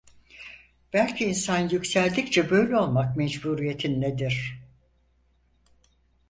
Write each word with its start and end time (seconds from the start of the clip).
Belki 0.93 1.25
insan 1.25 1.69
yükseldikçe 1.69 2.49
böyle 2.49 2.77
olmak 2.77 3.17
mecburiyetindedir. 3.17 4.59